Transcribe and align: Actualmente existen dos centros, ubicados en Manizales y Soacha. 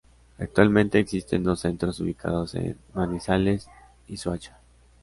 Actualmente 0.39 0.97
existen 0.97 1.43
dos 1.43 1.59
centros, 1.59 1.99
ubicados 1.99 2.55
en 2.55 2.75
Manizales 2.95 3.67
y 4.07 4.17
Soacha. 4.17 4.57